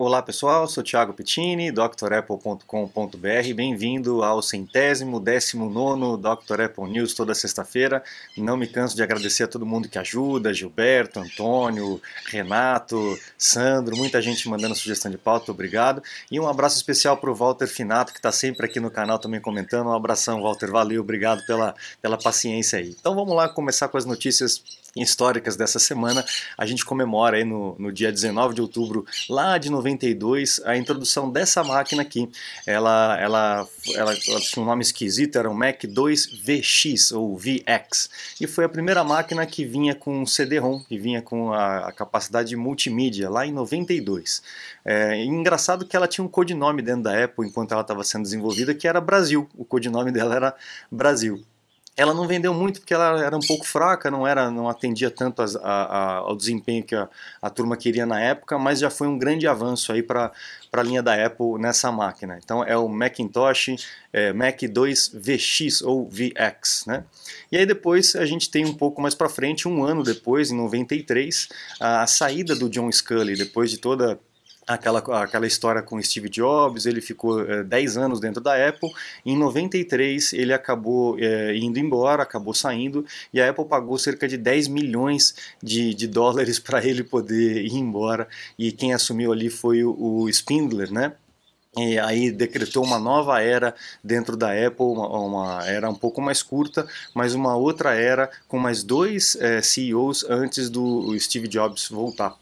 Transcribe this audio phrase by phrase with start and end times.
[0.00, 3.54] Olá pessoal, sou Thiago Pittini, drapple.com.br.
[3.56, 6.60] Bem-vindo ao centésimo, décimo nono Dr.
[6.66, 8.00] Apple News toda sexta-feira.
[8.36, 14.22] Não me canso de agradecer a todo mundo que ajuda, Gilberto, Antônio, Renato, Sandro, muita
[14.22, 16.00] gente mandando sugestão de pauta, obrigado.
[16.30, 19.40] E um abraço especial para o Walter Finato, que está sempre aqui no canal também
[19.40, 19.88] comentando.
[19.88, 22.94] Um abração, Walter, valeu, obrigado pela, pela paciência aí.
[23.00, 24.62] Então vamos lá começar com as notícias
[25.02, 26.24] históricas dessa semana.
[26.56, 31.30] A gente comemora aí no, no dia 19 de outubro, lá de 92, a introdução
[31.30, 32.28] dessa máquina aqui.
[32.66, 38.10] Ela, ela, ela, ela tinha um nome esquisito, era um Mac 2 VX ou VX.
[38.40, 42.54] E foi a primeira máquina que vinha com CD-ROM, que vinha com a, a, capacidade
[42.56, 44.42] multimídia, lá em 92.
[44.84, 48.74] É engraçado que ela tinha um codinome dentro da Apple enquanto ela estava sendo desenvolvida,
[48.74, 49.48] que era Brasil.
[49.56, 50.54] O codinome dela era
[50.90, 51.44] Brasil
[51.98, 55.42] ela não vendeu muito porque ela era um pouco fraca, não era, não atendia tanto
[55.42, 57.08] as, a, a, ao desempenho que a,
[57.42, 60.30] a, turma queria na época, mas já foi um grande avanço aí para
[60.72, 62.38] a linha da Apple nessa máquina.
[62.40, 67.02] Então é o Macintosh é, Mac 2 VX ou VX, né?
[67.50, 70.56] E aí depois a gente tem um pouco mais para frente, um ano depois, em
[70.56, 71.48] 93,
[71.80, 74.20] a saída do John Scully, depois de toda
[74.68, 78.90] aquela, aquela história com Steve Jobs, ele ficou é, 10 anos dentro da Apple,
[79.24, 84.36] em 93 ele acabou é, indo embora, acabou saindo, e a Apple pagou cerca de
[84.36, 89.82] 10 milhões de, de dólares para ele poder ir embora, e quem assumiu ali foi
[89.82, 91.12] o, o Spindler, né?
[91.76, 96.42] E aí decretou uma nova era dentro da Apple, uma, uma, era um pouco mais
[96.42, 102.36] curta, mas uma outra era com mais dois é, CEOs antes do Steve Jobs voltar.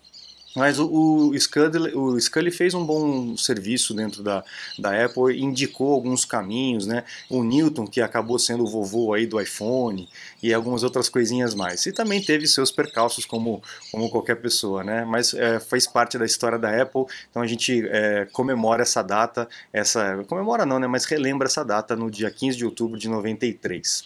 [0.56, 4.42] Mas o, o, Scully, o Scully fez um bom serviço dentro da,
[4.78, 7.04] da Apple, indicou alguns caminhos, né?
[7.28, 10.08] O Newton, que acabou sendo o vovô aí do iPhone,
[10.42, 11.84] e algumas outras coisinhas mais.
[11.84, 13.62] E também teve seus percalços, como,
[13.92, 15.04] como qualquer pessoa, né?
[15.04, 19.46] Mas é, faz parte da história da Apple, então a gente é, comemora essa data,
[19.70, 20.86] essa comemora não, né?
[20.86, 24.04] Mas relembra essa data no dia 15 de outubro de 93.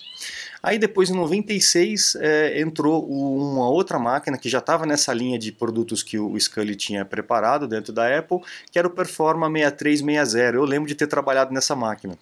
[0.62, 5.52] Aí depois, em 96, é, entrou uma outra máquina que já estava nessa linha de
[5.52, 8.40] produtos que o Scully tinha preparado dentro da Apple,
[8.70, 10.56] que era o Performa 6360.
[10.56, 12.18] Eu lembro de ter trabalhado nessa máquina.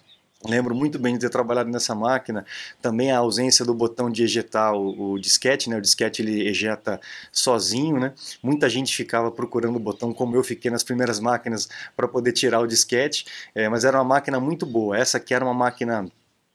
[0.47, 2.45] Lembro muito bem de ter trabalhado nessa máquina,
[2.81, 5.75] também a ausência do botão de ejetar o, o, disquete, né?
[5.75, 6.97] O disquete ele ejeta
[7.29, 8.13] sozinho, né?
[8.41, 12.61] Muita gente ficava procurando o botão, como eu fiquei nas primeiras máquinas para poder tirar
[12.61, 14.97] o disquete, é, mas era uma máquina muito boa.
[14.97, 16.09] Essa aqui era uma máquina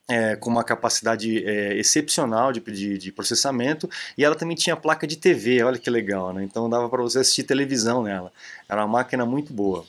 [0.08, 3.88] é, com uma capacidade é, excepcional de, de, de, processamento
[4.18, 6.44] e ela também tinha placa de TV, olha que legal, né?
[6.44, 8.32] Então dava para você assistir televisão nela.
[8.68, 9.84] Era uma máquina muito boa.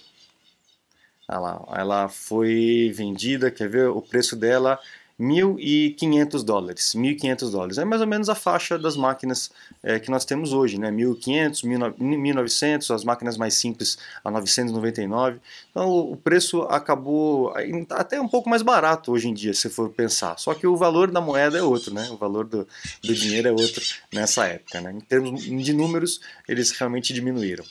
[1.28, 4.80] Olha ela foi vendida, quer ver o preço dela
[5.20, 7.78] 1.500 dólares, 1.500 dólares.
[7.78, 9.50] É mais ou menos a faixa das máquinas
[9.82, 10.92] é, que nós temos hoje, né?
[10.92, 11.64] 1.500,
[11.98, 15.40] 1.900, as máquinas mais simples a 999.
[15.72, 17.54] Então o preço acabou
[17.92, 20.38] até um pouco mais barato hoje em dia, se for pensar.
[20.38, 22.10] Só que o valor da moeda é outro, né?
[22.12, 22.68] O valor do,
[23.02, 23.84] do dinheiro é outro
[24.14, 24.92] nessa época, né?
[24.92, 27.64] Em termos de números, eles realmente diminuíram.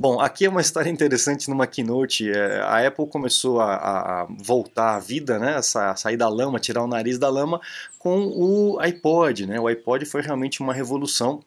[0.00, 2.30] Bom, aqui é uma história interessante numa keynote.
[2.30, 6.82] É, a Apple começou a, a, voltar à vida, né, a sair da lama, tirar
[6.82, 7.60] o nariz da lama,
[7.98, 9.46] com o iPod.
[9.46, 9.60] Né?
[9.60, 11.42] O iPod foi realmente uma revolução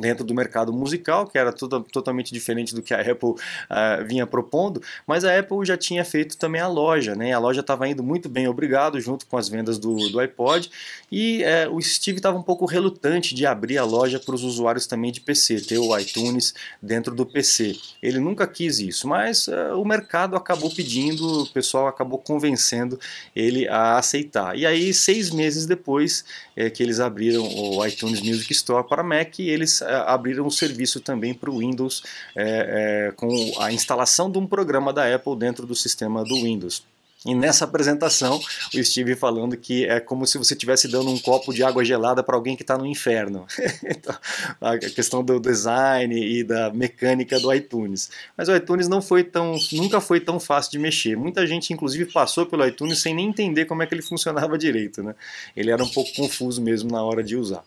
[0.00, 4.26] dentro do mercado musical, que era tudo, totalmente diferente do que a Apple uh, vinha
[4.26, 7.32] propondo, mas a Apple já tinha feito também a loja, né?
[7.32, 10.70] A loja estava indo muito bem, obrigado, junto com as vendas do, do iPod,
[11.10, 14.86] e uh, o Steve estava um pouco relutante de abrir a loja para os usuários
[14.86, 17.76] também de PC, ter o iTunes dentro do PC.
[18.02, 22.98] Ele nunca quis isso, mas uh, o mercado acabou pedindo, o pessoal acabou convencendo
[23.34, 24.56] ele a aceitar.
[24.56, 26.24] E aí, seis meses depois
[26.56, 31.34] é, que eles abriram o iTunes Music Store para Mac, eles abriram o serviço também
[31.34, 32.02] para o Windows
[32.36, 33.28] é, é, com
[33.60, 36.84] a instalação de um programa da Apple dentro do sistema do Windows.
[37.24, 38.40] E nessa apresentação,
[38.74, 42.22] o Steve falando que é como se você estivesse dando um copo de água gelada
[42.22, 43.46] para alguém que está no inferno.
[43.84, 44.14] então,
[44.60, 48.10] a questão do design e da mecânica do iTunes.
[48.36, 51.16] Mas o iTunes não foi tão, nunca foi tão fácil de mexer.
[51.16, 55.02] Muita gente, inclusive, passou pelo iTunes sem nem entender como é que ele funcionava direito.
[55.02, 55.14] Né?
[55.56, 57.62] Ele era um pouco confuso mesmo na hora de usar.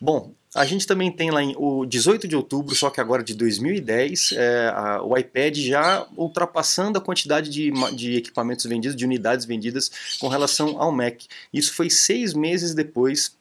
[0.00, 3.34] Bom, a gente também tem lá em, o 18 de outubro, só que agora de
[3.34, 9.44] 2010, é, a, o iPad já ultrapassando a quantidade de, de equipamentos vendidos, de unidades
[9.44, 9.90] vendidas
[10.20, 11.22] com relação ao Mac.
[11.52, 13.36] Isso foi seis meses depois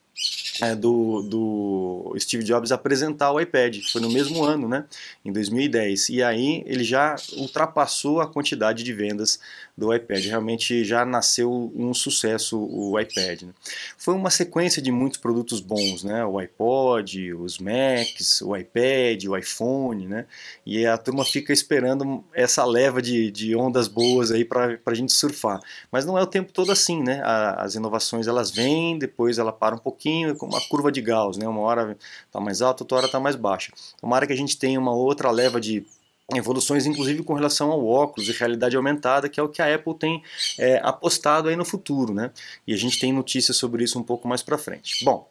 [0.62, 3.80] é, do, do Steve Jobs apresentar o iPad.
[3.92, 4.86] Foi no mesmo ano, né?
[5.26, 6.10] Em 2010.
[6.10, 9.40] E aí ele já ultrapassou a quantidade de vendas
[9.76, 10.24] do iPad.
[10.26, 13.44] Realmente já nasceu um sucesso o iPad.
[13.44, 13.54] Né?
[13.98, 16.24] Foi uma sequência de muitos produtos bons, né?
[16.24, 20.26] O iPod, os Macs, o iPad, o iPhone, né?
[20.66, 25.12] E a turma fica esperando essa leva de, de ondas boas aí para a gente
[25.12, 25.60] surfar.
[25.92, 27.22] Mas não é o tempo todo assim, né?
[27.24, 30.03] A, as inovações elas vêm, depois ela para um pouquinho,
[30.38, 31.48] como uma curva de Gauss, né?
[31.48, 33.72] Uma hora está mais alta, outra hora está mais baixa.
[34.00, 35.86] Tomara que a gente tenha uma outra leva de
[36.34, 39.94] evoluções inclusive com relação ao óculos e realidade aumentada, que é o que a Apple
[39.94, 40.24] tem
[40.58, 42.32] é, apostado aí no futuro, né?
[42.66, 45.04] E a gente tem notícias sobre isso um pouco mais para frente.
[45.04, 45.28] Bom,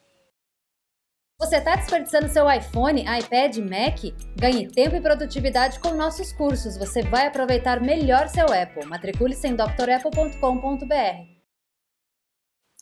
[1.42, 4.14] você está desperdiçando seu iPhone, iPad, Mac?
[4.36, 6.76] Ganhe tempo e produtividade com nossos cursos.
[6.76, 8.86] Você vai aproveitar melhor seu Apple.
[8.86, 11.31] Matricule-se em drapple.com.br.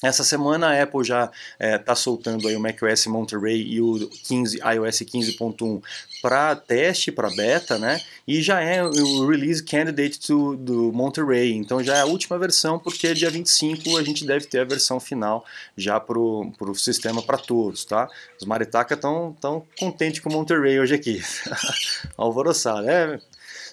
[0.02, 4.08] Essa semana a Apple já está é, tá soltando aí o macOS Monterey e o
[4.08, 5.82] 15, iOS 15.1
[6.22, 8.00] para teste, para beta, né?
[8.26, 12.78] E já é o release candidate do, do Monterey, então já é a última versão,
[12.78, 15.44] porque dia 25 a gente deve ter a versão final
[15.76, 18.08] já para o sistema para todos, tá?
[18.40, 21.22] Os Maritaca estão tão contentes com o Monterey hoje aqui,
[22.16, 23.20] alvoroçado, né?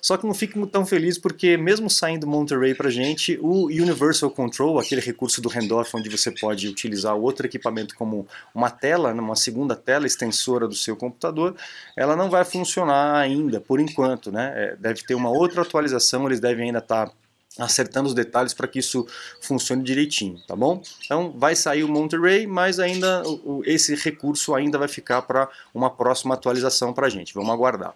[0.01, 4.79] Só que não fico tão feliz porque, mesmo saindo Monterey pra gente, o Universal Control,
[4.79, 9.35] aquele recurso do handoff onde você pode utilizar outro equipamento como uma tela, né, uma
[9.35, 11.55] segunda tela extensora do seu computador,
[11.95, 14.31] ela não vai funcionar ainda, por enquanto.
[14.31, 14.53] Né?
[14.55, 17.07] É, deve ter uma outra atualização, eles devem ainda estar.
[17.07, 17.13] Tá
[17.59, 19.07] acertando os detalhes para que isso
[19.41, 20.81] funcione direitinho, tá bom?
[21.03, 23.23] Então vai sair o Monterey, mas ainda
[23.65, 27.33] esse recurso ainda vai ficar para uma próxima atualização para a gente.
[27.33, 27.95] Vamos aguardar.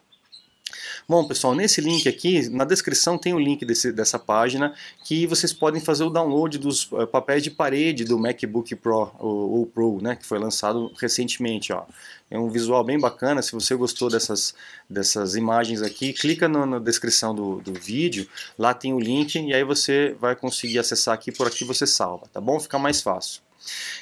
[1.08, 4.74] Bom, pessoal, nesse link aqui, na descrição tem o link desse, dessa página
[5.04, 9.52] que vocês podem fazer o download dos uh, papéis de parede do MacBook Pro ou,
[9.52, 11.74] ou, Pro, né, que foi lançado recentemente.
[11.74, 11.84] Ó.
[12.30, 13.42] É um visual bem bacana.
[13.42, 14.54] Se você gostou dessas,
[14.90, 18.28] dessas imagens aqui, clica no, na descrição do, do vídeo,
[18.58, 22.28] lá tem o link e aí você vai conseguir acessar aqui, por aqui você salva,
[22.32, 22.60] tá bom?
[22.60, 23.42] Fica mais fácil.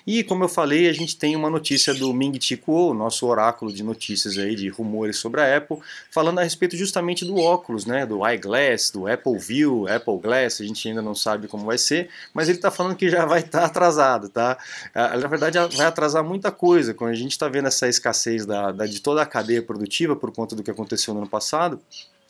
[0.05, 3.71] E como eu falei, a gente tem uma notícia do Ming Chi Kuo, nosso oráculo
[3.71, 5.77] de notícias aí, de rumores sobre a Apple,
[6.11, 10.63] falando a respeito justamente do óculos, né, do iGlass, do Apple View, Apple Glass, a
[10.63, 13.59] gente ainda não sabe como vai ser, mas ele está falando que já vai estar
[13.59, 14.57] tá atrasado, tá?
[14.93, 18.71] Ah, na verdade, vai atrasar muita coisa, quando a gente está vendo essa escassez da,
[18.71, 21.79] da, de toda a cadeia produtiva por conta do que aconteceu no ano passado,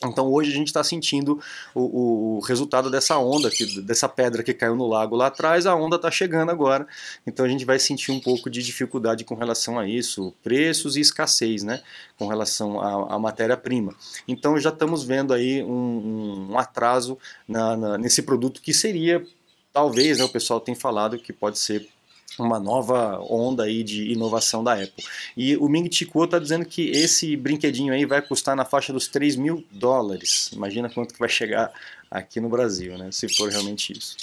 [0.02, 1.38] então hoje a gente está sentindo
[1.74, 5.74] o, o, resultado dessa onda, que, dessa pedra que caiu no lago lá atrás, a
[5.74, 6.86] onda está chegando agora.
[7.26, 11.00] Então a gente vai sentir um pouco de dificuldade com relação a isso, preços e
[11.00, 11.82] escassez, né?
[12.18, 13.94] Com relação à, à matéria-prima.
[14.26, 19.22] Então já estamos vendo aí um, um atraso na, na, nesse produto que seria,
[19.70, 21.86] talvez, né, o pessoal tem falado que pode ser
[22.38, 25.04] uma nova onda aí de inovação da Apple.
[25.36, 28.92] E o Ming Chi Kuo está dizendo que esse brinquedinho aí vai custar na faixa
[28.92, 30.50] dos 3 mil dólares.
[30.52, 31.72] Imagina quanto que vai chegar
[32.10, 33.10] aqui no Brasil, né?
[33.12, 34.16] Se for realmente isso.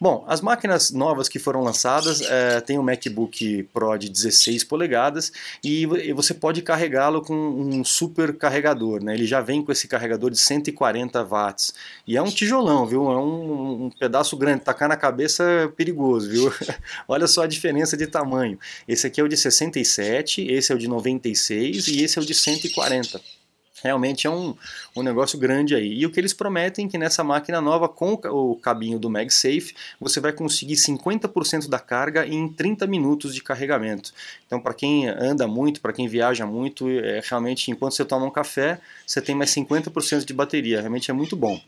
[0.00, 5.32] Bom, as máquinas novas que foram lançadas é, tem o MacBook Pro de 16 polegadas
[5.62, 9.14] e você pode carregá-lo com um super carregador, né?
[9.14, 11.74] Ele já vem com esse carregador de 140 watts
[12.06, 13.10] e é um tijolão, viu?
[13.10, 16.52] É um, um pedaço grande, tacar na cabeça é perigoso, viu?
[17.08, 18.58] Olha só a diferença de tamanho.
[18.86, 22.24] Esse aqui é o de 67, esse é o de 96 e esse é o
[22.24, 23.37] de 140.
[23.82, 24.54] Realmente é um,
[24.96, 25.94] um negócio grande aí.
[25.98, 29.74] E o que eles prometem é que nessa máquina nova, com o cabinho do MagSafe,
[30.00, 34.12] você vai conseguir 50% da carga em 30 minutos de carregamento.
[34.46, 38.30] Então, para quem anda muito, para quem viaja muito, é, realmente, enquanto você toma um
[38.30, 40.80] café, você tem mais 50% de bateria.
[40.80, 41.60] Realmente é muito bom.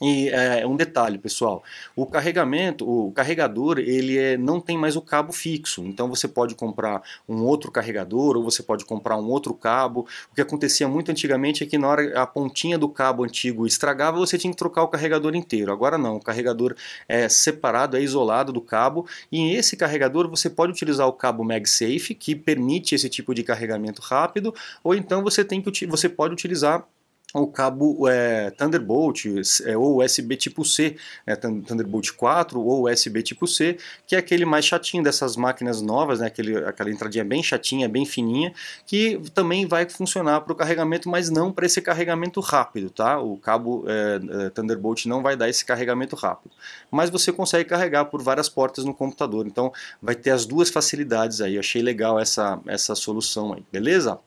[0.00, 1.62] E é, um detalhe, pessoal,
[1.94, 6.54] o carregamento, o carregador, ele é, não tem mais o cabo fixo, então você pode
[6.54, 10.06] comprar um outro carregador ou você pode comprar um outro cabo.
[10.32, 14.16] O que acontecia muito antigamente é que na hora a pontinha do cabo antigo estragava,
[14.16, 15.70] você tinha que trocar o carregador inteiro.
[15.70, 16.74] Agora não, o carregador
[17.06, 22.14] é separado, é isolado do cabo e esse carregador você pode utilizar o cabo MagSafe,
[22.14, 26.86] que permite esse tipo de carregamento rápido, ou então você, tem que, você pode utilizar
[27.32, 29.24] o cabo é, Thunderbolt
[29.64, 34.44] é, ou USB tipo C, é, Thunderbolt 4 ou USB tipo C, que é aquele
[34.44, 38.52] mais chatinho dessas máquinas novas, né, aquele, aquela entradinha bem chatinha, bem fininha,
[38.84, 43.20] que também vai funcionar para o carregamento, mas não para esse carregamento rápido, tá?
[43.20, 46.52] O cabo é, é, Thunderbolt não vai dar esse carregamento rápido,
[46.90, 49.72] mas você consegue carregar por várias portas no computador, então
[50.02, 51.58] vai ter as duas facilidades aí.
[51.58, 54.18] achei legal essa essa solução aí, beleza?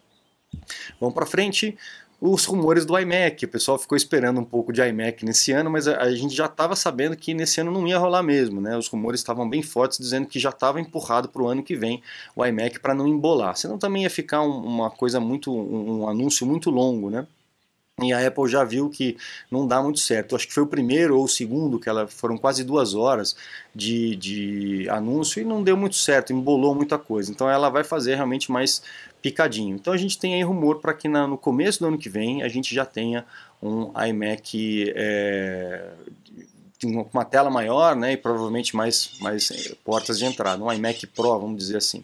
[1.00, 1.78] Vamos para frente.
[2.20, 3.46] Os rumores do iMac.
[3.46, 6.46] O pessoal ficou esperando um pouco de iMac nesse ano, mas a, a gente já
[6.46, 8.62] estava sabendo que nesse ano não ia rolar mesmo.
[8.62, 8.78] Né?
[8.78, 12.02] Os rumores estavam bem fortes, dizendo que já estava empurrado para o ano que vem
[12.36, 13.56] o iMac para não embolar.
[13.56, 17.28] Senão também ia ficar um, uma coisa muito, um, um anúncio muito longo, né?
[18.02, 19.16] E a Apple já viu que
[19.52, 20.36] não dá muito certo.
[20.36, 23.36] Acho que foi o primeiro ou o segundo, que ela foram quase duas horas
[23.74, 27.30] de, de anúncio e não deu muito certo, embolou muita coisa.
[27.30, 28.82] Então ela vai fazer realmente mais
[29.24, 29.76] picadinho.
[29.76, 32.44] Então a gente tem aí rumor para que na, no começo do ano que vem
[32.44, 33.26] a gente já tenha
[33.62, 35.92] um iMac é,
[36.82, 40.62] com uma tela maior né, e provavelmente mais, mais é, portas de entrada.
[40.62, 42.04] Um iMac Pro, vamos dizer assim.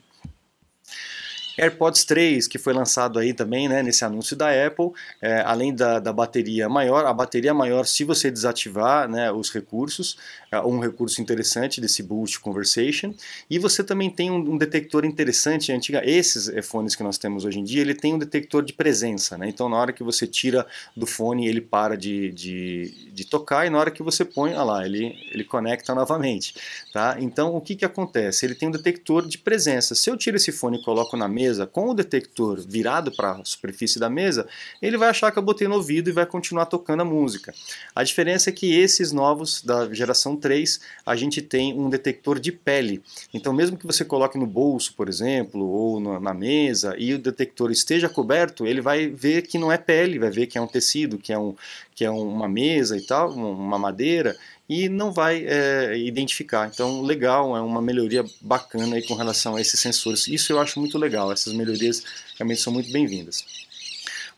[1.59, 5.99] AirPods 3, que foi lançado aí também, né, nesse anúncio da Apple, é, além da,
[5.99, 10.17] da bateria maior, a bateria maior se você desativar né, os recursos,
[10.51, 13.13] é um recurso interessante desse Boost Conversation,
[13.49, 17.59] e você também tem um, um detector interessante, antiga, esses fones que nós temos hoje
[17.59, 20.65] em dia, ele tem um detector de presença, né, então na hora que você tira
[20.95, 24.63] do fone, ele para de, de, de tocar, e na hora que você põe, olha
[24.63, 26.53] lá, ele, ele conecta novamente,
[26.93, 27.17] tá?
[27.19, 28.45] Então o que que acontece?
[28.45, 31.48] Ele tem um detector de presença, se eu tiro esse fone e coloco na mesa,
[31.49, 34.47] mesa com o detector virado para a superfície da mesa,
[34.81, 37.53] ele vai achar que eu botei no ouvido e vai continuar tocando a música.
[37.95, 42.51] A diferença é que esses novos da geração 3, a gente tem um detector de
[42.51, 43.01] pele.
[43.33, 47.71] Então, mesmo que você coloque no bolso, por exemplo, ou na mesa e o detector
[47.71, 51.17] esteja coberto, ele vai ver que não é pele, vai ver que é um tecido,
[51.17, 51.55] que é, um,
[51.95, 54.35] que é uma mesa e tal, uma madeira,
[54.69, 56.69] e não vai é, identificar.
[56.71, 60.27] Então, legal, é uma melhoria bacana aí com relação a esses sensores.
[60.27, 62.03] Isso eu acho muito legal, essas melhorias
[62.37, 63.43] realmente são muito bem-vindas.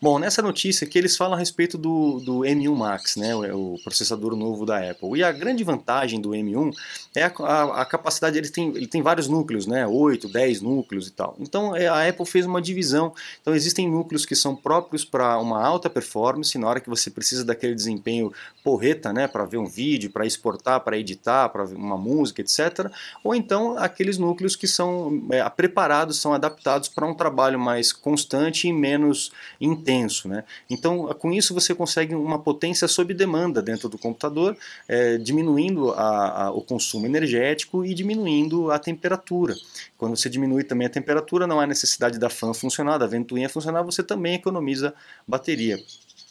[0.02, 3.78] Bom, nessa notícia aqui eles falam a respeito do, do M1 Max, né, o, o,
[3.84, 5.16] processador novo da Apple.
[5.16, 6.72] E a grande vantagem do M1
[7.14, 11.06] é a, a, a, capacidade, ele tem, ele tem vários núcleos, né, 8, 10 núcleos
[11.06, 11.36] e tal.
[11.38, 13.14] Então é, a Apple fez uma divisão.
[13.40, 17.44] Então existem núcleos que são próprios para uma alta performance, na hora que você precisa
[17.44, 18.32] daquele desempenho
[18.64, 22.90] porreta, né, para ver um vídeo, para exportar, para editar, para uma música, etc.
[23.22, 28.66] Ou então aqueles núcleos que são é, preparados, são adaptados para um trabalho mais constante
[28.66, 29.30] e menos
[29.60, 30.28] intenso intenso.
[30.28, 30.44] Né?
[30.68, 34.56] Então, com isso, você consegue uma potência sob demanda dentro do computador,
[34.88, 39.54] é, diminuindo a, a, o consumo energético e diminuindo a temperatura.
[39.98, 43.82] Quando você diminui também a temperatura, não há necessidade da fan funcionar, da ventoinha funcionar,
[43.82, 44.94] você também economiza
[45.26, 45.78] bateria.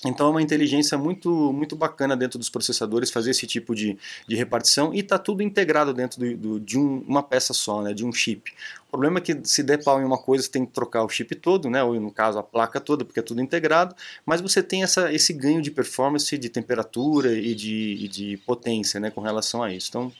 [0.06, 4.36] Então é uma inteligência muito, muito bacana dentro dos processadores fazer esse tipo de, de
[4.36, 8.04] repartição e está tudo integrado dentro do, do, de um, uma peça só, né, de
[8.04, 8.52] um chip.
[8.88, 11.10] O problema é que se der pau em uma coisa, você tem que trocar o
[11.10, 14.64] chip todo, né, ou no caso a placa toda, porque é tudo integrado, mas você
[14.64, 19.22] tem essa, esse ganho de performance, de temperatura e de, e de potência né, com
[19.22, 19.90] relação a isso.
[19.90, 20.12] Então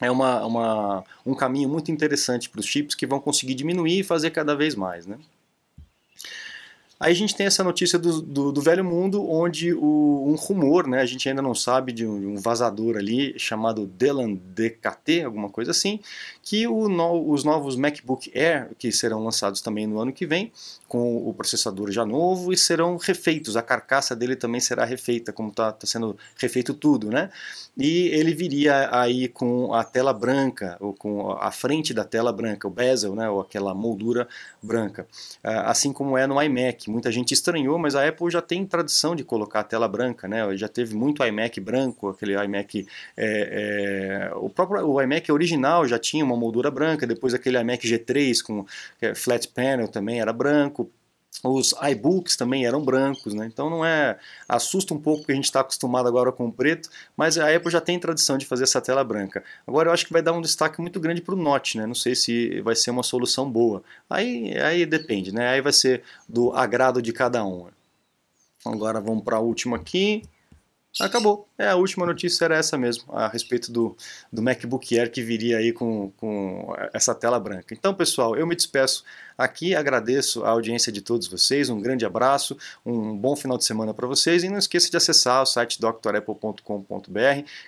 [0.00, 4.04] é uma, uma, um caminho muito interessante para os chips que vão conseguir diminuir e
[4.04, 5.06] fazer cada vez mais.
[5.06, 5.16] Né?
[7.00, 10.88] Aí a gente tem essa notícia do, do, do velho mundo, onde o, um rumor,
[10.88, 15.48] né, a gente ainda não sabe, de um, um vazador ali chamado Delan DKT, alguma
[15.48, 16.00] coisa assim,
[16.42, 20.50] que o, no, os novos MacBook Air, que serão lançados também no ano que vem,
[20.88, 25.50] com o processador já novo, e serão refeitos, a carcaça dele também será refeita, como
[25.50, 27.30] está tá sendo refeito tudo, né?
[27.76, 32.66] E ele viria aí com a tela branca, ou com a frente da tela branca,
[32.66, 34.26] o bezel, né, ou aquela moldura
[34.60, 35.06] branca,
[35.44, 39.14] ah, assim como é no iMac muita gente estranhou, mas a Apple já tem tradição
[39.14, 40.56] de colocar a tela branca, né?
[40.56, 42.86] Já teve muito iMac branco, aquele iMac.
[43.16, 47.86] É, é, o próprio o iMac original já tinha uma moldura branca, depois aquele iMac
[47.86, 48.66] G3 com
[49.00, 50.90] é, flat panel também era branco.
[51.44, 53.46] Os iBooks também eram brancos, né?
[53.46, 54.18] Então não é.
[54.48, 57.70] Assusta um pouco porque a gente está acostumado agora com o preto, mas a Apple
[57.70, 59.44] já tem tradição de fazer essa tela branca.
[59.66, 61.86] Agora eu acho que vai dar um destaque muito grande para o Note, né?
[61.86, 63.82] Não sei se vai ser uma solução boa.
[64.10, 65.48] Aí, aí depende, né?
[65.48, 67.68] Aí vai ser do agrado de cada um.
[68.64, 70.22] Agora vamos para a última aqui.
[71.00, 71.48] Acabou.
[71.56, 73.96] É, a última notícia era essa mesmo, a respeito do,
[74.32, 77.74] do MacBook Air que viria aí com, com essa tela branca.
[77.74, 79.04] Então, pessoal, eu me despeço
[79.36, 83.94] aqui, agradeço a audiência de todos vocês, um grande abraço, um bom final de semana
[83.94, 86.60] para vocês e não esqueça de acessar o site drapple.com.br,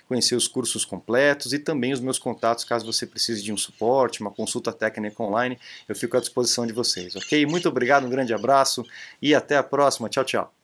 [0.07, 4.19] conhecer os cursos completos e também os meus contatos caso você precise de um suporte,
[4.19, 5.57] uma consulta técnica online,
[5.87, 7.45] eu fico à disposição de vocês, ok?
[7.45, 8.85] Muito obrigado, um grande abraço
[9.21, 10.09] e até a próxima.
[10.09, 10.60] Tchau, tchau.